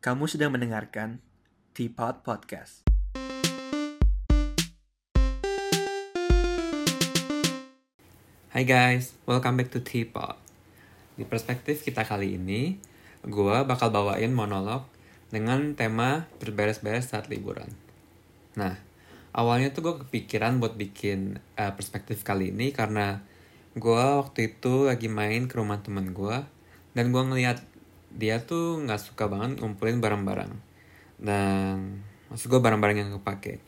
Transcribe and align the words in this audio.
Kamu 0.00 0.24
sedang 0.24 0.56
mendengarkan 0.56 1.20
Teapot 1.76 2.24
Podcast. 2.24 2.88
Hai 8.48 8.64
guys, 8.64 9.12
welcome 9.28 9.60
back 9.60 9.68
to 9.68 9.84
Teapot. 9.84 10.40
Di 11.20 11.28
perspektif 11.28 11.84
kita 11.84 12.08
kali 12.08 12.40
ini, 12.40 12.80
gue 13.28 13.56
bakal 13.68 13.92
bawain 13.92 14.32
monolog 14.32 14.88
dengan 15.28 15.76
tema 15.76 16.24
berberes-beres 16.40 17.12
saat 17.12 17.28
liburan. 17.28 17.68
Nah, 18.56 18.80
awalnya 19.36 19.68
tuh 19.68 19.84
gue 19.84 19.94
kepikiran 20.08 20.64
buat 20.64 20.80
bikin 20.80 21.44
uh, 21.60 21.76
perspektif 21.76 22.24
kali 22.24 22.56
ini 22.56 22.72
karena 22.72 23.20
gue 23.76 24.04
waktu 24.16 24.56
itu 24.56 24.88
lagi 24.88 25.12
main 25.12 25.44
ke 25.44 25.60
rumah 25.60 25.84
temen 25.84 26.16
gue 26.16 26.40
dan 26.96 27.12
gue 27.12 27.20
ngeliat 27.20 27.69
dia 28.14 28.42
tuh 28.42 28.82
nggak 28.82 29.00
suka 29.00 29.30
banget 29.30 29.62
ngumpulin 29.62 30.02
barang-barang. 30.02 30.52
Dan 31.20 32.02
maksud 32.30 32.46
gue 32.46 32.60
barang-barang 32.62 32.96
yang 32.96 33.10
kepake 33.18 33.58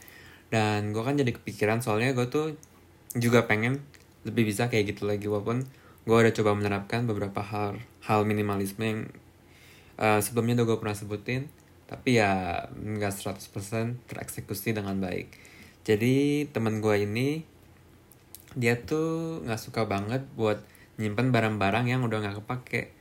dan 0.52 0.92
gue 0.92 1.00
kan 1.00 1.16
jadi 1.16 1.32
kepikiran 1.32 1.80
soalnya 1.80 2.12
gue 2.12 2.28
tuh 2.28 2.54
juga 3.16 3.48
pengen 3.48 3.80
lebih 4.22 4.52
bisa 4.52 4.68
kayak 4.68 4.94
gitu 4.94 5.08
lagi 5.08 5.24
walaupun 5.24 5.66
gue 6.04 6.16
udah 6.16 6.30
coba 6.36 6.52
menerapkan 6.52 7.08
beberapa 7.08 7.40
hal 7.40 7.80
hal 8.04 8.28
minimalisme 8.28 8.84
yang 8.84 9.00
uh, 9.96 10.20
sebelumnya 10.20 10.60
udah 10.60 10.66
gue 10.68 10.78
pernah 10.78 10.96
sebutin 10.96 11.48
tapi 11.88 12.20
ya 12.20 12.64
nggak 12.68 13.12
100% 13.12 14.08
tereksekusi 14.08 14.72
dengan 14.72 14.96
baik. 14.96 15.28
Jadi 15.84 16.48
teman 16.48 16.80
gue 16.80 17.04
ini 17.04 17.44
dia 18.56 18.80
tuh 18.80 19.40
nggak 19.44 19.60
suka 19.60 19.84
banget 19.84 20.24
buat 20.36 20.64
nyimpen 20.96 21.32
barang-barang 21.32 21.88
yang 21.88 22.00
udah 22.04 22.22
nggak 22.22 22.36
kepake 22.44 22.92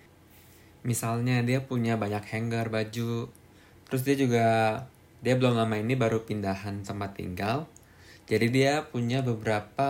misalnya 0.82 1.46
dia 1.46 1.62
punya 1.62 1.98
banyak 1.98 2.26
hanger 2.26 2.74
baju. 2.74 3.30
Terus 3.90 4.02
dia 4.06 4.16
juga 4.18 4.48
dia 5.22 5.38
belum 5.38 5.54
lama 5.54 5.76
ini 5.78 5.94
baru 5.94 6.26
pindahan 6.26 6.82
tempat 6.82 7.18
tinggal. 7.18 7.70
Jadi 8.26 8.48
dia 8.50 8.88
punya 8.90 9.22
beberapa 9.22 9.90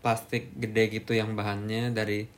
plastik 0.00 0.54
gede 0.56 0.94
gitu 0.94 1.12
yang 1.12 1.34
bahannya 1.34 1.90
dari 1.92 2.30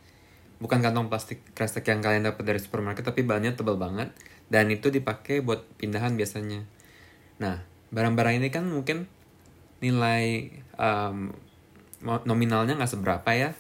bukan 0.61 0.81
kantong 0.81 1.09
plastik 1.13 1.41
kresek 1.55 1.89
yang 1.89 2.01
kalian 2.01 2.27
dapat 2.27 2.45
dari 2.45 2.61
supermarket 2.61 3.05
tapi 3.07 3.23
bahannya 3.23 3.55
tebal 3.55 3.79
banget. 3.79 4.11
Dan 4.51 4.67
itu 4.75 4.91
dipakai 4.91 5.45
buat 5.45 5.63
pindahan 5.79 6.19
biasanya. 6.19 6.67
Nah 7.39 7.63
barang-barang 7.95 8.43
ini 8.43 8.49
kan 8.51 8.67
mungkin 8.67 9.07
nilai 9.79 10.51
um, 10.75 11.31
nominalnya 12.03 12.75
nggak 12.75 12.91
seberapa 12.91 13.31
ya. 13.31 13.55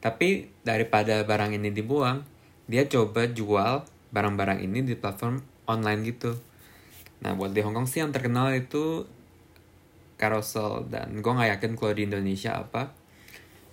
Tapi 0.00 0.48
daripada 0.64 1.20
barang 1.28 1.60
ini 1.60 1.68
dibuang 1.68 2.39
dia 2.70 2.86
coba 2.86 3.26
jual 3.26 3.82
barang-barang 4.14 4.62
ini 4.62 4.86
di 4.86 4.94
platform 4.94 5.42
online 5.66 6.06
gitu. 6.06 6.38
Nah 7.26 7.34
buat 7.34 7.50
di 7.50 7.66
Hongkong 7.66 7.90
sih 7.90 7.98
yang 7.98 8.14
terkenal 8.14 8.54
itu 8.54 9.10
Carousel 10.14 10.86
dan 10.86 11.18
gue 11.18 11.32
nggak 11.32 11.58
yakin 11.58 11.72
kalau 11.74 11.92
di 11.98 12.06
Indonesia 12.06 12.54
apa. 12.54 12.94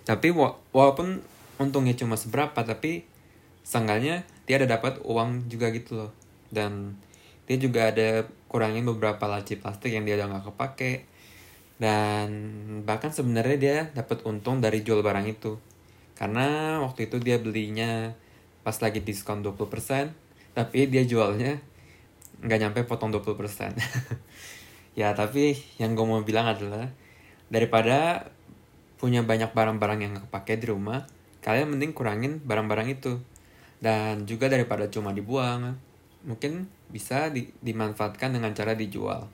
Tapi 0.02 0.34
walaupun 0.74 1.22
untungnya 1.62 1.94
cuma 1.94 2.18
seberapa 2.18 2.58
tapi 2.66 3.06
seenggaknya 3.62 4.26
dia 4.48 4.58
ada 4.58 4.66
dapat 4.80 4.98
uang 5.06 5.46
juga 5.46 5.70
gitu 5.70 5.94
loh. 5.94 6.12
Dan 6.50 6.98
dia 7.46 7.56
juga 7.60 7.94
ada 7.94 8.26
kurangin 8.50 8.82
beberapa 8.82 9.28
laci 9.30 9.60
plastik 9.60 9.94
yang 9.94 10.02
dia 10.08 10.18
udah 10.18 10.26
nggak 10.26 10.46
kepake. 10.50 10.92
Dan 11.78 12.28
bahkan 12.82 13.14
sebenarnya 13.14 13.56
dia 13.60 13.76
dapat 13.94 14.26
untung 14.26 14.58
dari 14.58 14.82
jual 14.82 15.04
barang 15.04 15.28
itu. 15.30 15.60
Karena 16.18 16.80
waktu 16.82 17.06
itu 17.06 17.22
dia 17.22 17.38
belinya 17.38 18.10
pas 18.62 18.76
lagi 18.78 19.00
diskon 19.00 19.40
20% 19.42 19.58
tapi 20.56 20.90
dia 20.90 21.02
jualnya 21.06 21.58
nggak 22.42 22.58
nyampe 22.58 22.80
potong 22.86 23.10
20% 23.10 23.74
ya 25.00 25.14
tapi 25.14 25.58
yang 25.78 25.94
gue 25.94 26.06
mau 26.06 26.22
bilang 26.22 26.50
adalah 26.50 26.90
daripada 27.48 28.28
punya 28.98 29.22
banyak 29.22 29.54
barang-barang 29.54 30.00
yang 30.02 30.14
kepake 30.26 30.58
di 30.58 30.66
rumah 30.68 31.06
kalian 31.42 31.70
mending 31.74 31.94
kurangin 31.94 32.42
barang-barang 32.42 32.88
itu. 32.92 33.22
Dan 33.78 34.26
juga 34.26 34.50
daripada 34.50 34.90
cuma 34.90 35.14
dibuang 35.14 35.78
mungkin 36.26 36.66
bisa 36.90 37.30
di, 37.30 37.46
dimanfaatkan 37.62 38.34
dengan 38.34 38.50
cara 38.52 38.74
dijual. 38.74 39.30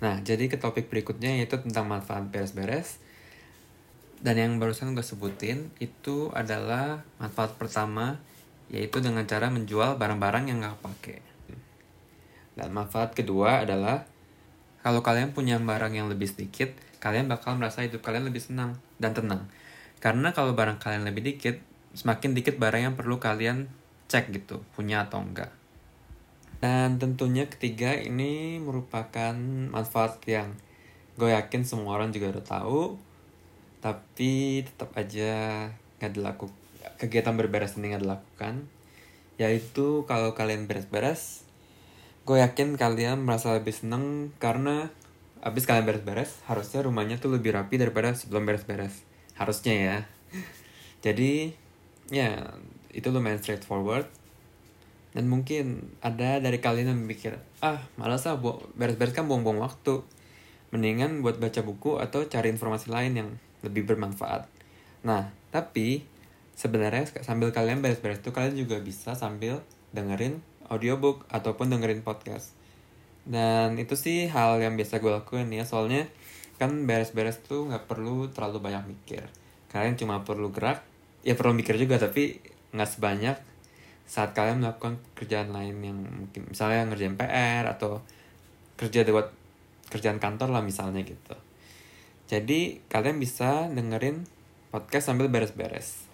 Nah 0.00 0.18
jadi 0.24 0.48
ke 0.48 0.56
topik 0.56 0.88
berikutnya 0.88 1.36
yaitu 1.36 1.60
tentang 1.60 1.84
manfaat 1.86 2.32
beres-beres 2.32 2.98
dan 4.22 4.34
yang 4.38 4.52
barusan 4.62 4.94
gue 4.94 5.02
sebutin 5.02 5.74
itu 5.82 6.30
adalah 6.30 7.02
manfaat 7.18 7.58
pertama 7.58 8.22
yaitu 8.70 9.02
dengan 9.02 9.26
cara 9.26 9.50
menjual 9.50 9.98
barang-barang 9.98 10.48
yang 10.48 10.62
nggak 10.62 10.78
pakai. 10.80 11.18
Dan 12.54 12.70
manfaat 12.70 13.12
kedua 13.12 13.66
adalah 13.66 14.06
kalau 14.80 15.02
kalian 15.02 15.34
punya 15.34 15.58
barang 15.58 15.92
yang 15.92 16.06
lebih 16.06 16.30
sedikit, 16.30 16.72
kalian 17.02 17.26
bakal 17.26 17.58
merasa 17.58 17.82
hidup 17.82 18.00
kalian 18.00 18.30
lebih 18.30 18.40
senang 18.40 18.78
dan 19.02 19.12
tenang. 19.12 19.50
Karena 19.98 20.30
kalau 20.30 20.54
barang 20.54 20.78
kalian 20.78 21.06
lebih 21.06 21.22
dikit, 21.22 21.58
semakin 21.94 22.34
dikit 22.34 22.56
barang 22.58 22.82
yang 22.90 22.94
perlu 22.94 23.18
kalian 23.18 23.70
cek 24.06 24.30
gitu, 24.34 24.62
punya 24.74 25.06
atau 25.06 25.22
enggak. 25.22 25.52
Dan 26.62 27.02
tentunya 27.02 27.50
ketiga 27.50 27.94
ini 27.94 28.62
merupakan 28.62 29.34
manfaat 29.70 30.22
yang 30.30 30.54
gue 31.18 31.30
yakin 31.30 31.66
semua 31.66 31.98
orang 31.98 32.14
juga 32.14 32.38
udah 32.38 32.44
tahu, 32.46 32.80
tapi 33.82 34.62
tetap 34.62 34.94
aja 34.94 35.66
nggak 35.98 36.14
dilakukan 36.14 36.62
kegiatan 37.02 37.34
berberes 37.34 37.74
ini 37.78 37.98
dilakukan. 37.98 38.70
Yaitu 39.40 40.06
kalau 40.06 40.38
kalian 40.38 40.70
beres-beres 40.70 41.42
gue 42.22 42.38
yakin 42.38 42.78
kalian 42.78 43.26
merasa 43.26 43.50
lebih 43.58 43.74
seneng 43.74 44.30
karena 44.38 44.94
abis 45.42 45.66
kalian 45.66 45.82
beres-beres 45.82 46.38
harusnya 46.46 46.86
rumahnya 46.86 47.18
tuh 47.18 47.34
lebih 47.34 47.50
rapi 47.50 47.74
daripada 47.82 48.14
sebelum 48.14 48.46
beres-beres. 48.46 49.02
Harusnya 49.34 49.74
ya. 49.74 49.98
Jadi 51.04 51.50
ya 52.14 52.54
itu 52.94 53.08
lumayan 53.10 53.42
straightforward. 53.42 54.06
Dan 55.12 55.28
mungkin 55.28 55.92
ada 56.00 56.40
dari 56.40 56.56
kalian 56.62 56.96
yang 56.96 57.02
mikir 57.04 57.36
ah 57.60 57.84
malas 57.98 58.24
ah 58.30 58.38
beres-beres 58.78 59.12
kan 59.12 59.26
buang-buang 59.26 59.58
waktu. 59.58 60.06
Mendingan 60.70 61.20
buat 61.20 61.36
baca 61.36 61.60
buku 61.66 62.00
atau 62.00 62.24
cari 62.30 62.48
informasi 62.48 62.88
lain 62.88 63.12
yang 63.18 63.30
lebih 63.62 63.86
bermanfaat. 63.86 64.46
Nah 65.06 65.30
tapi 65.50 66.06
sebenarnya 66.54 67.08
sambil 67.24 67.50
kalian 67.50 67.80
beres-beres 67.80 68.20
itu 68.20 68.30
kalian 68.30 68.54
juga 68.54 68.78
bisa 68.78 69.16
sambil 69.16 69.64
dengerin 69.96 70.42
audiobook 70.68 71.26
ataupun 71.32 71.72
dengerin 71.72 72.04
podcast. 72.04 72.54
Dan 73.22 73.78
itu 73.78 73.94
sih 73.94 74.26
hal 74.26 74.58
yang 74.58 74.74
biasa 74.74 74.98
gue 74.98 75.12
lakuin 75.14 75.48
ya 75.54 75.62
soalnya 75.62 76.10
kan 76.58 76.86
beres-beres 76.86 77.42
tuh 77.42 77.66
nggak 77.70 77.86
perlu 77.86 78.30
terlalu 78.30 78.58
banyak 78.62 78.84
mikir. 78.98 79.26
Kalian 79.70 79.96
cuma 79.96 80.22
perlu 80.22 80.50
gerak 80.52 80.82
ya 81.22 81.38
perlu 81.38 81.54
mikir 81.54 81.78
juga 81.78 82.02
tapi 82.02 82.42
nggak 82.74 82.90
sebanyak 82.90 83.36
saat 84.12 84.34
kalian 84.34 84.60
melakukan 84.60 84.98
kerjaan 85.14 85.54
lain 85.54 85.78
yang 85.80 85.98
mungkin 86.02 86.50
misalnya 86.50 86.90
ngerjain 86.90 87.16
PR 87.16 87.64
atau 87.70 88.02
kerja 88.76 89.06
buat 89.08 89.30
kerjaan 89.88 90.18
kantor 90.18 90.50
lah 90.50 90.62
misalnya 90.64 91.00
gitu 91.06 91.36
jadi 92.32 92.80
kalian 92.88 93.20
bisa 93.20 93.68
dengerin 93.68 94.24
podcast 94.72 95.12
sambil 95.12 95.28
beres-beres. 95.28 96.08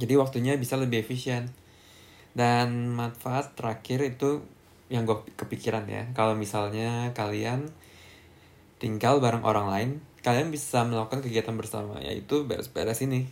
Jadi 0.00 0.16
waktunya 0.16 0.56
bisa 0.56 0.80
lebih 0.80 1.04
efisien. 1.04 1.52
Dan 2.32 2.88
manfaat 2.96 3.52
terakhir 3.52 4.00
itu 4.00 4.40
yang 4.88 5.04
gue 5.04 5.20
kepikiran 5.36 5.84
ya. 5.84 6.08
Kalau 6.16 6.32
misalnya 6.40 7.12
kalian 7.12 7.68
tinggal 8.80 9.20
bareng 9.20 9.44
orang 9.44 9.68
lain 9.68 9.90
kalian 10.24 10.48
bisa 10.48 10.88
melakukan 10.88 11.20
kegiatan 11.20 11.52
bersama 11.52 12.00
yaitu 12.00 12.48
beres-beres 12.48 13.04
ini. 13.04 13.28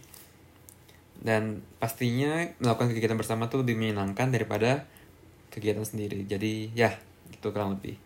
Dan 1.16 1.64
pastinya 1.80 2.52
melakukan 2.60 2.92
kegiatan 2.92 3.16
bersama 3.16 3.48
tuh 3.48 3.64
lebih 3.64 3.80
menyenangkan 3.80 4.28
daripada 4.28 4.84
kegiatan 5.48 5.88
sendiri. 5.88 6.28
Jadi 6.28 6.68
ya 6.76 6.92
itu 7.32 7.48
kurang 7.48 7.80
lebih. 7.80 7.96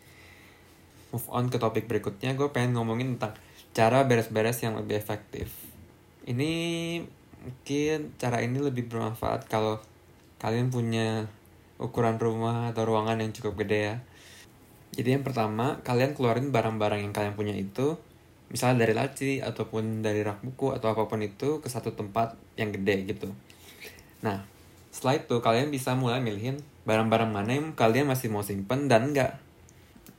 Move 1.11 1.27
on 1.35 1.51
ke 1.51 1.59
topik 1.59 1.91
berikutnya 1.91 2.39
gue 2.39 2.47
pengen 2.55 2.79
ngomongin 2.79 3.19
tentang 3.19 3.35
cara 3.73 4.05
beres-beres 4.05 4.61
yang 4.61 4.77
lebih 4.77 5.01
efektif 5.01 5.53
ini 6.29 6.53
mungkin 7.43 8.15
cara 8.15 8.39
ini 8.39 8.63
lebih 8.63 8.87
bermanfaat 8.87 9.51
kalau 9.51 9.83
kalian 10.39 10.71
punya 10.71 11.27
ukuran 11.83 12.19
rumah 12.23 12.71
atau 12.71 12.87
ruangan 12.87 13.19
yang 13.19 13.35
cukup 13.35 13.67
gede 13.67 13.79
ya. 13.91 13.97
Jadi 14.93 15.19
yang 15.19 15.25
pertama, 15.27 15.83
kalian 15.83 16.15
keluarin 16.15 16.55
barang-barang 16.55 17.01
yang 17.03 17.15
kalian 17.17 17.35
punya 17.35 17.57
itu, 17.57 17.97
misalnya 18.53 18.87
dari 18.87 18.95
laci 18.95 19.31
ataupun 19.41 20.05
dari 20.05 20.21
rak 20.23 20.45
buku 20.45 20.71
atau 20.71 20.93
apa 20.93 21.09
pun 21.09 21.25
itu 21.25 21.65
ke 21.65 21.69
satu 21.73 21.97
tempat 21.97 22.37
yang 22.61 22.71
gede 22.71 23.09
gitu. 23.09 23.33
Nah, 24.21 24.45
setelah 24.93 25.19
itu 25.19 25.41
kalian 25.41 25.73
bisa 25.73 25.97
mulai 25.97 26.21
milihin 26.21 26.61
barang-barang 26.85 27.31
mana 27.33 27.51
yang 27.57 27.73
kalian 27.73 28.07
masih 28.07 28.29
mau 28.29 28.45
simpen 28.45 28.87
dan 28.87 29.11
enggak. 29.11 29.41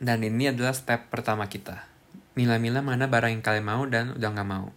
Dan 0.02 0.26
ini 0.26 0.52
adalah 0.52 0.74
step 0.74 1.14
pertama 1.14 1.48
kita. 1.48 1.93
Milah-milah 2.34 2.82
mana 2.82 3.06
barang 3.06 3.30
yang 3.30 3.44
kalian 3.46 3.66
mau 3.66 3.86
dan 3.86 4.18
udah 4.18 4.30
nggak 4.34 4.50
mau. 4.50 4.74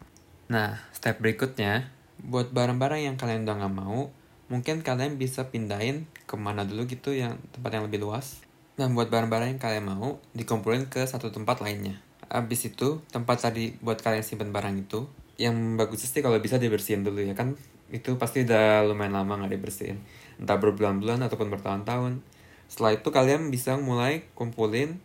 Nah, 0.52 0.76
step 0.92 1.24
berikutnya, 1.24 1.88
buat 2.20 2.52
barang-barang 2.52 3.00
yang 3.08 3.16
kalian 3.16 3.48
udah 3.48 3.56
nggak 3.64 3.76
mau 3.76 4.12
mungkin 4.46 4.78
kalian 4.82 5.18
bisa 5.18 5.50
pindahin 5.50 6.06
ke 6.24 6.38
mana 6.38 6.62
dulu 6.62 6.86
gitu 6.86 7.10
yang 7.10 7.34
tempat 7.50 7.76
yang 7.76 7.84
lebih 7.90 8.06
luas 8.06 8.46
Dan 8.76 8.92
buat 8.92 9.08
barang-barang 9.08 9.56
yang 9.56 9.62
kalian 9.62 9.88
mau, 9.88 10.20
dikumpulin 10.36 10.92
ke 10.92 11.00
satu 11.08 11.32
tempat 11.32 11.64
lainnya. 11.64 11.96
Abis 12.28 12.68
itu, 12.68 13.00
tempat 13.08 13.40
tadi 13.40 13.72
buat 13.80 13.96
kalian 14.04 14.20
simpan 14.20 14.52
barang 14.52 14.76
itu, 14.76 15.08
yang 15.40 15.80
bagus 15.80 16.04
sih 16.04 16.20
kalau 16.20 16.36
bisa 16.44 16.60
dibersihin 16.60 17.00
dulu 17.00 17.24
ya 17.24 17.32
kan. 17.32 17.56
Itu 17.88 18.20
pasti 18.20 18.44
udah 18.44 18.84
lumayan 18.84 19.16
lama 19.16 19.40
nggak 19.40 19.56
dibersihin. 19.56 20.04
Entah 20.36 20.60
berbulan-bulan 20.60 21.24
ataupun 21.24 21.48
bertahun-tahun. 21.56 22.20
Setelah 22.68 23.00
itu 23.00 23.08
kalian 23.08 23.48
bisa 23.48 23.80
mulai 23.80 24.28
kumpulin 24.36 25.00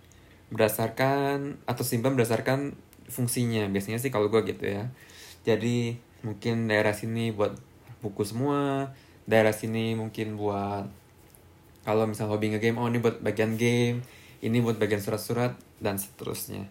berdasarkan 0.52 1.58
atau 1.66 1.84
simpan 1.88 2.14
berdasarkan 2.14 2.76
fungsinya. 3.08 3.66
Biasanya 3.72 3.98
sih 3.98 4.14
kalau 4.14 4.28
gue 4.28 4.44
gitu 4.46 4.68
ya. 4.68 4.92
Jadi 5.48 5.98
mungkin 6.22 6.70
daerah 6.70 6.94
sini 6.94 7.34
buat 7.34 7.58
buku 8.04 8.22
semua, 8.28 8.94
daerah 9.26 9.56
sini 9.56 9.98
mungkin 9.98 10.38
buat 10.38 10.86
kalau 11.82 12.06
misal 12.06 12.30
hobi 12.30 12.54
ngegame 12.54 12.78
oh 12.78 12.88
ini 12.90 13.02
buat 13.02 13.22
bagian 13.22 13.58
game 13.58 14.06
ini 14.42 14.58
buat 14.62 14.78
bagian 14.78 15.02
surat-surat 15.02 15.58
dan 15.82 15.98
seterusnya 15.98 16.70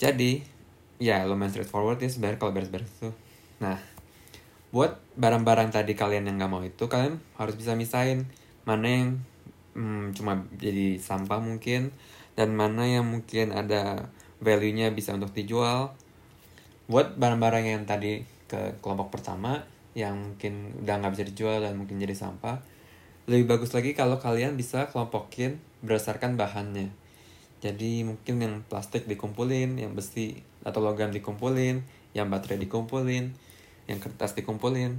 jadi 0.00 0.40
ya 0.96 1.24
lumayan 1.28 1.52
straightforward 1.52 2.00
ya 2.00 2.08
sebenarnya 2.08 2.40
kalau 2.40 2.52
beres-beres 2.56 2.88
itu 2.88 3.10
nah 3.60 3.76
buat 4.72 4.96
barang-barang 5.20 5.68
tadi 5.68 5.92
kalian 5.92 6.32
yang 6.32 6.40
nggak 6.40 6.52
mau 6.52 6.64
itu 6.64 6.88
kalian 6.88 7.20
harus 7.36 7.54
bisa 7.60 7.76
misahin 7.76 8.24
mana 8.64 8.88
yang 8.88 9.08
hmm, 9.76 10.16
cuma 10.16 10.44
jadi 10.56 10.96
sampah 10.98 11.40
mungkin 11.40 11.92
dan 12.38 12.56
mana 12.56 12.88
yang 12.88 13.04
mungkin 13.04 13.52
ada 13.52 14.08
value-nya 14.40 14.90
bisa 14.96 15.12
untuk 15.12 15.32
dijual 15.36 15.92
buat 16.90 17.14
barang-barang 17.16 17.64
yang 17.68 17.82
tadi 17.86 18.24
ke 18.50 18.80
kelompok 18.84 19.14
pertama 19.14 19.64
yang 19.92 20.16
mungkin 20.16 20.82
udah 20.84 20.94
nggak 21.00 21.12
bisa 21.16 21.24
dijual 21.28 21.58
dan 21.60 21.76
mungkin 21.76 22.00
jadi 22.00 22.16
sampah 22.16 22.60
lebih 23.30 23.54
bagus 23.54 23.70
lagi 23.70 23.94
kalau 23.94 24.18
kalian 24.18 24.58
bisa 24.58 24.90
kelompokin 24.90 25.62
berdasarkan 25.86 26.34
bahannya. 26.34 26.90
Jadi 27.62 28.02
mungkin 28.02 28.42
yang 28.42 28.54
plastik 28.66 29.06
dikumpulin, 29.06 29.78
yang 29.78 29.94
besi 29.94 30.42
atau 30.66 30.82
logam 30.82 31.14
dikumpulin, 31.14 31.86
yang 32.18 32.26
baterai 32.26 32.58
dikumpulin, 32.58 33.30
yang 33.86 33.98
kertas 34.02 34.34
dikumpulin. 34.34 34.98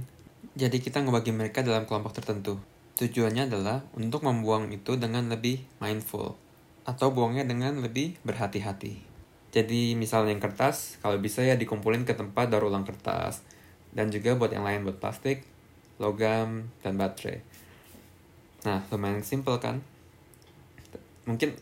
Jadi 0.56 0.80
kita 0.80 1.04
ngebagi 1.04 1.36
mereka 1.36 1.60
dalam 1.60 1.84
kelompok 1.84 2.16
tertentu. 2.16 2.56
Tujuannya 2.94 3.50
adalah 3.50 3.82
untuk 3.98 4.22
membuang 4.22 4.70
itu 4.70 4.94
dengan 4.94 5.26
lebih 5.26 5.66
mindful 5.82 6.38
atau 6.86 7.10
buangnya 7.10 7.42
dengan 7.42 7.82
lebih 7.82 8.14
berhati-hati. 8.22 9.02
Jadi 9.50 9.98
misalnya 9.98 10.34
yang 10.34 10.42
kertas, 10.42 10.98
kalau 11.02 11.18
bisa 11.18 11.42
ya 11.42 11.58
dikumpulin 11.58 12.06
ke 12.06 12.14
tempat 12.14 12.50
daur 12.50 12.70
ulang 12.70 12.86
kertas. 12.86 13.42
Dan 13.94 14.10
juga 14.10 14.34
buat 14.34 14.50
yang 14.50 14.66
lain 14.66 14.82
buat 14.82 14.98
plastik, 14.98 15.46
logam, 16.02 16.70
dan 16.82 16.98
baterai. 16.98 17.42
Nah, 18.66 18.82
lumayan 18.90 19.22
simple 19.22 19.58
kan? 19.62 19.78
Mungkin 21.30 21.54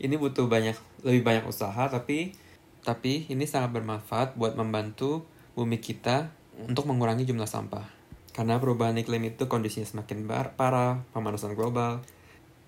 ini 0.00 0.14
butuh 0.20 0.44
banyak 0.48 0.76
lebih 1.04 1.22
banyak 1.24 1.44
usaha 1.48 1.88
tapi 1.88 2.34
tapi 2.82 3.30
ini 3.30 3.46
sangat 3.46 3.78
bermanfaat 3.78 4.34
buat 4.34 4.58
membantu 4.58 5.22
bumi 5.54 5.78
kita 5.78 6.34
untuk 6.66 6.90
mengurangi 6.90 7.22
jumlah 7.22 7.46
sampah. 7.46 8.01
Karena 8.32 8.56
perubahan 8.56 8.96
iklim 8.96 9.28
itu 9.28 9.44
kondisinya 9.48 9.84
semakin 9.84 10.24
parah, 10.56 11.04
pemanasan 11.12 11.52
global, 11.52 12.00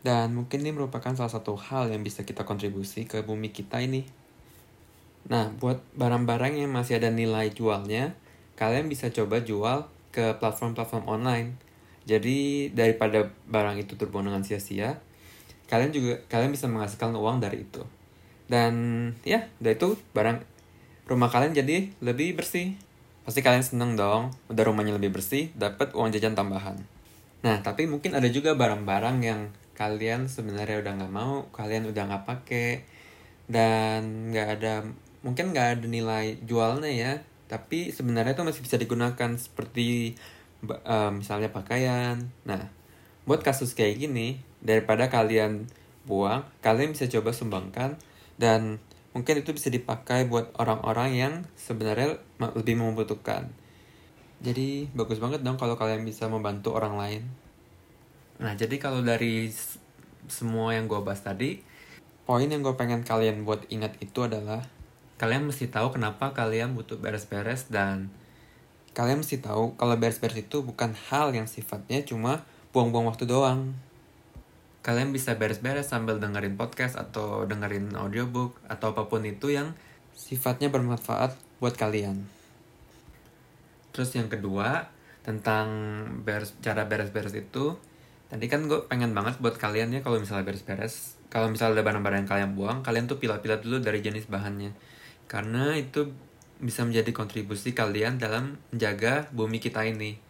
dan 0.04 0.36
mungkin 0.36 0.60
ini 0.60 0.76
merupakan 0.76 1.16
salah 1.16 1.32
satu 1.32 1.56
hal 1.56 1.88
yang 1.88 2.04
bisa 2.04 2.28
kita 2.28 2.44
kontribusi 2.44 3.08
ke 3.08 3.24
bumi 3.24 3.48
kita 3.48 3.80
ini. 3.80 4.04
Nah, 5.32 5.48
buat 5.56 5.80
barang-barang 5.96 6.60
yang 6.60 6.68
masih 6.68 7.00
ada 7.00 7.08
nilai 7.08 7.48
jualnya, 7.48 8.12
kalian 8.60 8.92
bisa 8.92 9.08
coba 9.08 9.40
jual 9.40 9.88
ke 10.12 10.36
platform-platform 10.36 11.08
online 11.08 11.56
jadi 12.04 12.68
daripada 12.68 13.32
barang 13.48 13.80
itu 13.80 13.96
terbuang 13.96 14.28
dengan 14.28 14.44
sia-sia, 14.44 15.00
kalian 15.72 15.90
juga 15.92 16.20
kalian 16.28 16.52
bisa 16.52 16.68
menghasilkan 16.68 17.16
uang 17.16 17.40
dari 17.40 17.64
itu. 17.64 17.80
Dan 18.44 18.74
ya, 19.24 19.48
dari 19.56 19.80
itu 19.80 19.96
barang 20.12 20.44
rumah 21.08 21.32
kalian 21.32 21.56
jadi 21.56 21.88
lebih 22.04 22.36
bersih. 22.36 22.76
Pasti 23.24 23.40
kalian 23.40 23.64
seneng 23.64 23.96
dong, 23.96 24.36
udah 24.52 24.62
rumahnya 24.68 25.00
lebih 25.00 25.16
bersih, 25.16 25.48
dapat 25.56 25.96
uang 25.96 26.12
jajan 26.12 26.36
tambahan. 26.36 26.76
Nah, 27.40 27.64
tapi 27.64 27.88
mungkin 27.88 28.12
ada 28.12 28.28
juga 28.28 28.52
barang-barang 28.52 29.16
yang 29.24 29.40
kalian 29.74 30.28
sebenarnya 30.28 30.84
udah 30.84 30.92
nggak 31.00 31.12
mau, 31.12 31.48
kalian 31.50 31.88
udah 31.88 32.04
nggak 32.04 32.24
pakai, 32.28 32.84
dan 33.48 34.32
nggak 34.32 34.48
ada 34.60 34.74
mungkin 35.24 35.56
nggak 35.56 35.68
ada 35.80 35.86
nilai 35.88 36.36
jualnya 36.44 36.92
ya, 36.92 37.12
tapi 37.48 37.88
sebenarnya 37.92 38.36
itu 38.36 38.44
masih 38.44 38.60
bisa 38.60 38.76
digunakan 38.76 39.30
seperti 39.40 40.20
uh, 40.68 41.08
misalnya 41.08 41.48
pakaian. 41.48 42.28
Nah, 42.44 42.68
buat 43.24 43.40
kasus 43.40 43.72
kayak 43.72 44.04
gini, 44.04 44.40
daripada 44.60 45.08
kalian 45.08 45.64
buang, 46.04 46.44
kalian 46.60 46.92
bisa 46.92 47.08
coba 47.08 47.32
sumbangkan 47.32 47.96
dan 48.36 48.80
mungkin 49.14 49.40
itu 49.40 49.54
bisa 49.54 49.70
dipakai 49.70 50.26
buat 50.26 50.50
orang-orang 50.58 51.10
yang 51.14 51.34
sebenarnya 51.54 52.18
lebih 52.58 52.76
membutuhkan. 52.76 53.48
Jadi 54.42 54.90
bagus 54.92 55.22
banget 55.22 55.40
dong 55.40 55.56
kalau 55.56 55.78
kalian 55.78 56.02
bisa 56.04 56.26
membantu 56.26 56.74
orang 56.74 56.98
lain. 56.98 57.22
Nah, 58.42 58.58
jadi 58.58 58.76
kalau 58.82 59.00
dari 59.00 59.48
semua 60.26 60.74
yang 60.74 60.90
gue 60.90 60.98
bahas 61.00 61.22
tadi, 61.22 61.62
poin 62.26 62.44
yang 62.44 62.60
gue 62.60 62.74
pengen 62.74 63.06
kalian 63.06 63.46
buat 63.46 63.64
ingat 63.70 63.96
itu 64.02 64.26
adalah 64.26 64.66
kalian 65.16 65.46
mesti 65.46 65.70
tahu 65.70 65.94
kenapa 65.94 66.34
kalian 66.34 66.74
butuh 66.74 66.98
beres-beres 66.98 67.70
dan 67.70 68.10
kalian 68.98 69.22
mesti 69.22 69.38
tahu 69.38 69.78
kalau 69.78 69.94
beres-beres 69.94 70.42
itu 70.42 70.66
bukan 70.66 70.98
hal 71.08 71.30
yang 71.30 71.46
sifatnya 71.46 72.02
cuma 72.02 72.42
buang-buang 72.74 73.06
waktu 73.06 73.30
doang. 73.30 73.78
Kalian 74.84 75.16
bisa 75.16 75.40
beres-beres 75.40 75.88
sambil 75.88 76.20
dengerin 76.20 76.60
podcast 76.60 77.00
atau 77.00 77.48
dengerin 77.48 77.96
audiobook 77.96 78.60
atau 78.68 78.92
apa 78.92 79.08
pun 79.08 79.24
itu 79.24 79.48
yang 79.48 79.72
sifatnya 80.12 80.68
bermanfaat 80.68 81.32
buat 81.56 81.72
kalian. 81.72 82.28
Terus 83.96 84.12
yang 84.12 84.28
kedua, 84.28 84.92
tentang 85.24 85.66
beres, 86.20 86.52
cara 86.60 86.84
beres-beres 86.84 87.32
itu, 87.32 87.80
tadi 88.28 88.44
kan 88.44 88.68
gue 88.68 88.84
pengen 88.84 89.16
banget 89.16 89.40
buat 89.40 89.56
kalian 89.56 89.96
ya 89.96 90.04
kalau 90.04 90.20
misalnya 90.20 90.44
beres-beres, 90.44 91.16
kalau 91.32 91.48
misalnya 91.48 91.80
ada 91.80 91.84
barang-barang 91.88 92.28
yang 92.28 92.30
kalian 92.30 92.50
buang, 92.52 92.78
kalian 92.84 93.08
tuh 93.08 93.16
pilih-pilih 93.16 93.64
dulu 93.64 93.80
dari 93.80 94.04
jenis 94.04 94.28
bahannya. 94.28 94.76
Karena 95.24 95.72
itu 95.80 96.12
bisa 96.60 96.84
menjadi 96.84 97.10
kontribusi 97.16 97.72
kalian 97.72 98.20
dalam 98.20 98.60
menjaga 98.68 99.32
bumi 99.32 99.64
kita 99.64 99.88
ini. 99.88 100.20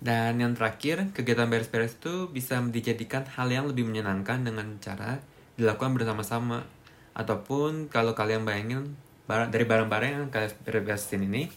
Dan 0.00 0.40
yang 0.40 0.56
terakhir, 0.56 1.12
kegiatan 1.12 1.44
beres-beres 1.44 2.00
itu 2.00 2.32
bisa 2.32 2.56
dijadikan 2.64 3.28
hal 3.36 3.52
yang 3.52 3.68
lebih 3.68 3.84
menyenangkan 3.84 4.40
dengan 4.40 4.80
cara 4.80 5.20
dilakukan 5.60 5.92
bersama-sama. 5.92 6.64
Ataupun 7.12 7.92
kalau 7.92 8.16
kalian 8.16 8.48
bayangin 8.48 8.96
dari 9.28 9.64
barang-barang 9.68 10.10
yang 10.10 10.26
kalian 10.32 10.56
beresin 10.64 11.28
ini, 11.28 11.52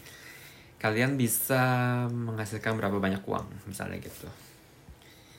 kalian 0.76 1.16
bisa 1.16 1.64
menghasilkan 2.12 2.76
berapa 2.76 3.00
banyak 3.00 3.24
uang, 3.24 3.64
misalnya 3.64 4.04
gitu. 4.04 4.28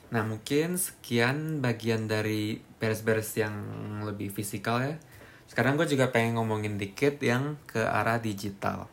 Nah 0.10 0.26
mungkin 0.26 0.82
sekian 0.82 1.62
bagian 1.62 2.10
dari 2.10 2.58
beres-beres 2.82 3.30
yang 3.38 3.54
lebih 4.02 4.34
fisikal 4.34 4.82
ya. 4.82 4.98
Sekarang 5.46 5.78
gue 5.78 5.86
juga 5.86 6.10
pengen 6.10 6.42
ngomongin 6.42 6.82
dikit 6.82 7.22
yang 7.22 7.62
ke 7.70 7.86
arah 7.86 8.18
digital. 8.18 8.90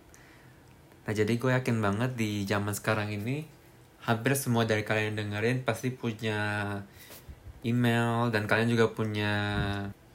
Nah 1.08 1.12
jadi 1.16 1.32
gue 1.32 1.50
yakin 1.56 1.80
banget 1.80 2.12
di 2.12 2.44
zaman 2.44 2.76
sekarang 2.76 3.08
ini 3.08 3.61
hampir 4.02 4.34
semua 4.34 4.66
dari 4.66 4.82
kalian 4.82 5.14
yang 5.14 5.30
dengerin 5.30 5.62
pasti 5.62 5.94
punya 5.94 6.38
email 7.62 8.30
dan 8.34 8.50
kalian 8.50 8.70
juga 8.74 8.90
punya 8.90 9.32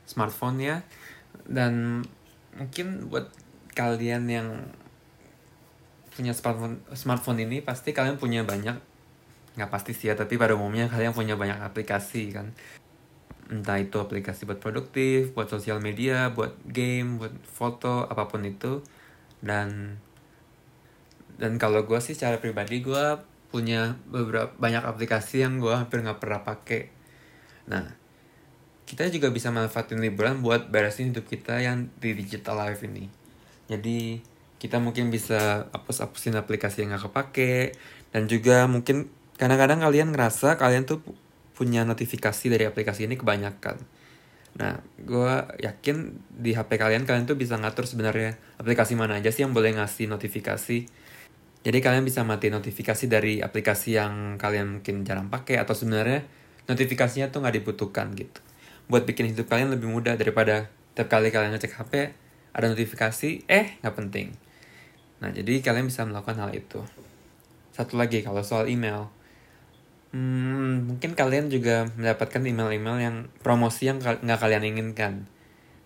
smartphone 0.03 0.59
ya. 0.59 0.77
Dan 1.47 2.03
mungkin 2.55 3.07
buat 3.07 3.31
kalian 3.73 4.27
yang 4.27 4.47
punya 6.11 6.33
smartphone 6.33 6.81
smartphone 6.97 7.39
ini 7.45 7.61
pasti 7.61 7.93
kalian 7.93 8.17
punya 8.17 8.41
banyak 8.41 8.73
nggak 9.53 9.69
pasti 9.69 9.93
sih 9.93 10.09
ya 10.09 10.17
tapi 10.17 10.33
pada 10.37 10.57
umumnya 10.57 10.89
kalian 10.89 11.13
punya 11.13 11.37
banyak 11.37 11.61
aplikasi 11.61 12.33
kan 12.33 12.57
entah 13.47 13.79
itu 13.79 13.95
aplikasi 13.95 14.43
buat 14.43 14.59
produktif, 14.59 15.31
buat 15.31 15.47
sosial 15.47 15.79
media, 15.79 16.31
buat 16.35 16.51
game, 16.67 17.15
buat 17.19 17.31
foto, 17.47 18.03
apa 18.03 18.27
pun 18.27 18.43
itu. 18.43 18.83
Dan 19.39 19.99
dan 21.37 21.55
kalau 21.61 21.85
gue 21.85 21.99
sih 22.01 22.17
secara 22.17 22.41
pribadi 22.41 22.81
gue 22.83 23.05
punya 23.47 23.95
beberapa 24.11 24.51
banyak 24.59 24.83
aplikasi 24.83 25.43
yang 25.43 25.59
gue 25.61 25.71
hampir 25.71 26.03
nggak 26.03 26.19
pernah 26.19 26.43
pakai. 26.43 26.91
Nah, 27.67 27.85
kita 28.87 29.11
juga 29.11 29.27
bisa 29.31 29.51
manfaatin 29.51 29.99
liburan 29.99 30.39
buat 30.39 30.71
beresin 30.71 31.11
hidup 31.11 31.27
kita 31.27 31.59
yang 31.59 31.91
di 31.99 32.15
digital 32.15 32.59
life 32.63 32.83
ini. 32.87 33.11
Jadi 33.67 34.23
kita 34.57 34.79
mungkin 34.79 35.11
bisa 35.13 35.69
hapus-hapusin 35.69 36.33
aplikasi 36.39 36.81
yang 36.81 36.97
gak 36.97 37.11
kepake 37.11 37.77
dan 38.09 38.25
juga 38.25 38.65
mungkin 38.65 39.11
kadang-kadang 39.37 39.85
kalian 39.85 40.15
ngerasa 40.15 40.57
kalian 40.57 40.89
tuh 40.89 41.03
punya 41.53 41.85
notifikasi 41.85 42.45
dari 42.49 42.65
aplikasi 42.65 43.05
ini 43.05 43.19
kebanyakan. 43.19 43.77
Nah, 44.57 44.81
gue 44.97 45.33
yakin 45.61 46.17
di 46.33 46.57
HP 46.57 46.81
kalian 46.81 47.05
kalian 47.05 47.29
tuh 47.29 47.37
bisa 47.37 47.53
ngatur 47.61 47.85
sebenarnya 47.85 48.41
aplikasi 48.57 48.97
mana 48.97 49.21
aja 49.21 49.29
sih 49.29 49.45
yang 49.45 49.53
boleh 49.53 49.77
ngasih 49.77 50.09
notifikasi. 50.09 50.89
Jadi 51.65 51.77
kalian 51.81 52.05
bisa 52.05 52.21
mati 52.21 52.53
notifikasi 52.53 53.09
dari 53.09 53.41
aplikasi 53.41 53.97
yang 53.97 54.37
kalian 54.37 54.79
mungkin 54.79 55.01
jarang 55.03 55.27
pakai 55.27 55.57
atau 55.57 55.73
sebenarnya 55.73 56.23
notifikasinya 56.67 57.31
tuh 57.33 57.43
nggak 57.43 57.55
dibutuhkan 57.63 58.13
gitu. 58.13 58.39
buat 58.87 59.03
bikin 59.03 59.35
hidup 59.35 59.51
kalian 59.51 59.75
lebih 59.75 59.91
mudah 59.91 60.15
daripada 60.15 60.71
tiap 60.95 61.11
kali 61.11 61.27
kalian 61.27 61.51
ngecek 61.51 61.75
HP 61.75 62.15
ada 62.55 62.65
notifikasi 62.71 63.43
eh 63.51 63.75
nggak 63.83 63.95
penting. 63.99 64.31
Nah 65.19 65.27
jadi 65.33 65.59
kalian 65.59 65.91
bisa 65.91 66.07
melakukan 66.07 66.39
hal 66.39 66.55
itu. 66.55 66.79
Satu 67.75 67.99
lagi 67.99 68.23
kalau 68.23 68.41
soal 68.47 68.71
email. 68.71 69.11
Hmm, 70.15 70.87
mungkin 70.87 71.19
kalian 71.19 71.51
juga 71.51 71.91
mendapatkan 71.99 72.39
email-email 72.39 72.97
yang 72.97 73.15
promosi 73.43 73.91
yang 73.91 73.99
nggak 73.99 74.39
kalian 74.39 74.63
inginkan. 74.63 75.27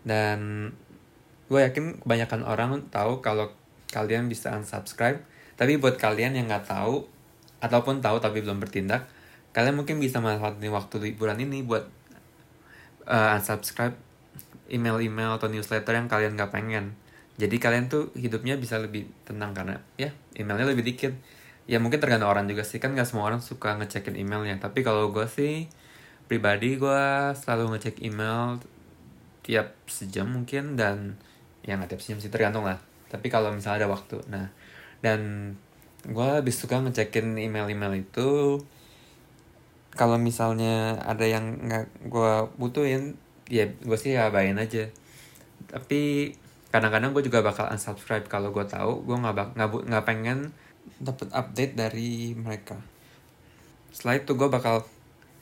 Dan 0.06 0.72
gue 1.50 1.60
yakin 1.60 2.06
kebanyakan 2.06 2.46
orang 2.46 2.86
tahu 2.94 3.20
kalau 3.26 3.50
kalian 3.92 4.30
bisa 4.32 4.54
unsubscribe 4.56 5.20
tapi 5.62 5.78
buat 5.78 6.02
kalian 6.02 6.34
yang 6.34 6.50
nggak 6.50 6.66
tahu 6.66 7.06
ataupun 7.62 8.02
tahu 8.02 8.18
tapi 8.18 8.42
belum 8.42 8.58
bertindak 8.58 9.06
kalian 9.54 9.78
mungkin 9.78 10.02
bisa 10.02 10.18
manfaatin 10.18 10.74
waktu 10.74 10.96
liburan 10.98 11.38
ini 11.38 11.62
buat 11.62 11.86
uh, 13.06 13.38
unsubscribe 13.38 13.94
email-email 14.72 15.36
atau 15.36 15.52
newsletter 15.52 15.92
yang 15.92 16.08
kalian 16.08 16.40
nggak 16.40 16.52
pengen. 16.56 16.96
Jadi 17.36 17.60
kalian 17.60 17.92
tuh 17.92 18.10
hidupnya 18.16 18.56
bisa 18.56 18.80
lebih 18.80 19.12
tenang 19.28 19.52
karena 19.52 19.84
ya 20.00 20.16
emailnya 20.40 20.72
lebih 20.72 20.88
dikit. 20.88 21.12
Ya 21.68 21.78
mungkin 21.84 22.00
tergantung 22.00 22.32
orang 22.32 22.48
juga 22.48 22.64
sih. 22.64 22.80
Kan 22.80 22.96
nggak 22.96 23.08
semua 23.08 23.28
orang 23.28 23.44
suka 23.44 23.76
ngecekin 23.76 24.16
emailnya. 24.16 24.58
Tapi 24.64 24.82
kalau 24.82 25.12
gue 25.12 25.28
sih 25.28 25.68
pribadi 26.32 26.80
gue 26.80 27.04
selalu 27.36 27.76
ngecek 27.76 28.00
email 28.08 28.64
tiap 29.44 29.76
sejam 29.92 30.32
mungkin 30.32 30.80
dan 30.80 31.20
ya 31.68 31.76
nggak 31.76 31.92
tiap 31.92 32.02
sejam 32.02 32.24
sih 32.24 32.32
tergantung 32.32 32.64
lah. 32.64 32.80
Tapi 33.12 33.28
kalau 33.28 33.52
misalnya 33.52 33.84
ada 33.84 33.90
waktu. 33.92 34.24
Nah 34.32 34.48
dan 35.02 35.54
gue 36.02 36.28
lebih 36.42 36.54
suka 36.54 36.82
ngecekin 36.82 37.38
email-email 37.38 37.94
itu 38.02 38.58
kalau 39.94 40.16
misalnya 40.16 40.98
ada 41.04 41.28
yang 41.28 41.68
nggak 41.68 42.08
gue 42.08 42.34
butuhin 42.56 43.20
ya 43.52 43.68
gue 43.68 43.98
sih 44.00 44.16
ya 44.16 44.32
bayin 44.32 44.58
aja. 44.58 44.88
Tapi 45.68 46.32
kadang-kadang 46.72 47.12
gue 47.12 47.28
juga 47.28 47.44
bakal 47.44 47.68
unsubscribe 47.68 48.26
kalau 48.32 48.56
gue 48.56 48.64
tahu 48.64 49.04
gue 49.04 49.18
nggak 49.20 49.60
nggak 49.60 49.70
nggak 49.92 50.06
pengen 50.08 50.56
dapat 50.98 51.28
update 51.36 51.76
dari 51.76 52.34
mereka. 52.34 52.80
Setelah 53.92 54.24
itu 54.24 54.32
gue 54.40 54.48
bakal 54.48 54.88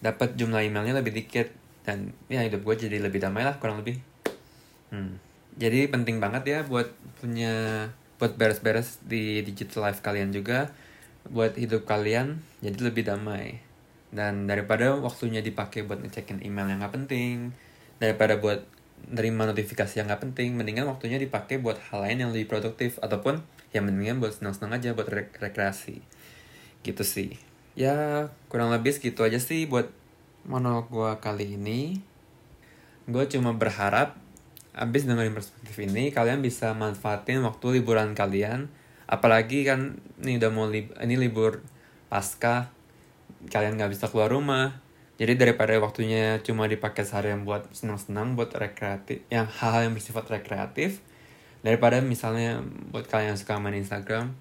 dapat 0.02 0.34
jumlah 0.34 0.66
emailnya 0.66 0.98
lebih 0.98 1.14
dikit 1.14 1.54
dan 1.86 2.12
ya 2.32 2.42
hidup 2.42 2.66
gue 2.66 2.90
jadi 2.90 2.98
lebih 3.00 3.22
damai 3.22 3.46
lah 3.46 3.56
kurang 3.62 3.86
lebih. 3.86 4.02
Hmm. 4.90 5.22
jadi 5.54 5.86
penting 5.86 6.18
banget 6.18 6.50
ya 6.50 6.60
buat 6.66 6.90
punya 7.22 7.86
buat 8.20 8.36
beres-beres 8.36 9.00
di 9.08 9.40
digital 9.42 9.90
life 9.90 10.04
kalian 10.04 10.36
juga 10.36 10.70
buat 11.32 11.56
hidup 11.56 11.88
kalian 11.88 12.44
jadi 12.60 12.80
lebih 12.92 13.08
damai. 13.08 13.64
Dan 14.12 14.50
daripada 14.50 14.98
waktunya 15.00 15.40
dipakai 15.40 15.88
buat 15.88 16.04
ngecekin 16.04 16.44
email 16.44 16.68
yang 16.68 16.84
nggak 16.84 16.94
penting 16.94 17.56
daripada 17.98 18.38
buat 18.38 18.68
nerima 19.08 19.48
notifikasi 19.48 19.96
yang 19.96 20.12
nggak 20.12 20.24
penting 20.28 20.60
mendingan 20.60 20.90
waktunya 20.92 21.16
dipakai 21.16 21.64
buat 21.64 21.80
hal 21.90 22.04
lain 22.04 22.28
yang 22.28 22.32
lebih 22.36 22.52
produktif 22.52 23.00
ataupun 23.00 23.40
yang 23.72 23.88
mendingan 23.88 24.20
buat 24.20 24.36
senang-senang 24.36 24.82
aja 24.82 24.92
buat 24.92 25.08
rek- 25.08 25.40
rekreasi. 25.40 26.04
Gitu 26.84 27.04
sih. 27.08 27.40
Ya 27.78 28.28
kurang 28.52 28.76
lebih 28.76 28.92
segitu 28.92 29.24
aja 29.24 29.40
sih 29.40 29.64
buat 29.70 29.88
monolog 30.44 30.92
gue 30.92 31.12
kali 31.24 31.56
ini. 31.56 32.02
Gue 33.08 33.24
cuma 33.30 33.56
berharap 33.56 34.18
abis 34.76 35.10
dengerin 35.10 35.34
perspektif 35.34 35.76
ini 35.82 36.14
kalian 36.14 36.42
bisa 36.42 36.74
manfaatin 36.78 37.42
waktu 37.46 37.82
liburan 37.82 38.14
kalian. 38.14 38.70
Apalagi 39.10 39.66
kan 39.66 39.98
ini 40.22 40.38
udah 40.38 40.52
mau 40.54 40.70
lib 40.70 40.94
ini 41.02 41.18
libur 41.18 41.66
pasca 42.10 42.70
kalian 43.50 43.78
nggak 43.80 43.92
bisa 43.92 44.12
keluar 44.12 44.30
rumah. 44.30 44.78
Jadi 45.20 45.36
daripada 45.36 45.76
waktunya 45.84 46.40
cuma 46.46 46.70
dipakai 46.72 47.04
seharian 47.04 47.44
buat 47.44 47.68
senang-senang 47.76 48.40
buat 48.40 48.56
rekreatif 48.56 49.26
yang 49.28 49.52
hal-hal 49.52 49.92
yang 49.92 49.94
bersifat 49.98 50.32
rekreatif 50.32 51.04
daripada 51.60 52.00
misalnya 52.00 52.64
buat 52.92 53.04
kalian 53.08 53.36
yang 53.36 53.40
suka 53.40 53.60
main 53.60 53.76
Instagram 53.76 54.32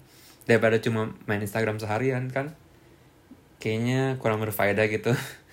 daripada 0.47 0.79
cuma 0.79 1.11
main 1.27 1.43
Instagram 1.43 1.77
seharian 1.77 2.31
kan 2.31 2.55
kayaknya 3.59 4.15
kurang 4.23 4.39
berfaedah 4.39 4.87
gitu 4.87 5.11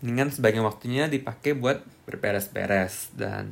Mendingan 0.00 0.32
sebagian 0.32 0.64
waktunya 0.64 1.06
dipakai 1.06 1.52
buat 1.52 1.84
berberes-beres 2.08 3.12
dan 3.12 3.46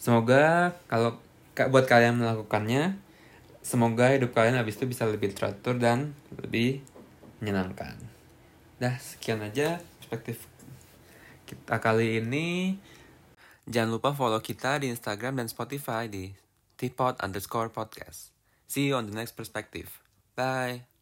semoga 0.00 0.72
kalau 0.88 1.20
ka- 1.52 1.68
buat 1.68 1.84
kalian 1.84 2.20
melakukannya 2.20 2.96
semoga 3.64 4.12
hidup 4.12 4.36
kalian 4.36 4.60
habis 4.60 4.76
itu 4.76 4.84
bisa 4.84 5.08
lebih 5.08 5.32
teratur 5.32 5.80
dan 5.80 6.12
lebih 6.36 6.84
menyenangkan. 7.40 7.96
Dah 8.80 8.96
sekian 9.00 9.40
aja 9.40 9.80
perspektif 10.00 10.44
kita 11.44 11.80
kali 11.80 12.20
ini. 12.20 12.76
Jangan 13.64 13.96
lupa 13.96 14.12
follow 14.12 14.44
kita 14.44 14.80
di 14.84 14.92
Instagram 14.92 15.40
dan 15.40 15.48
Spotify 15.48 16.04
di 16.04 16.32
teapot 16.76 17.16
underscore 17.24 17.72
podcast. 17.72 18.32
See 18.68 18.92
you 18.92 18.96
on 19.00 19.08
the 19.08 19.16
next 19.16 19.32
perspective. 19.36 19.88
Bye. 20.36 20.93